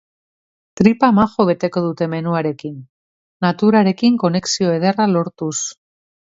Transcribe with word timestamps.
Tripa 0.79 1.09
majo 1.17 1.45
beteko 1.49 1.83
dute 1.89 2.07
menuarekin, 2.15 2.81
naturarekin 3.47 4.21
konexio 4.27 4.77
ederra 4.81 5.11
lortuz. 5.17 5.55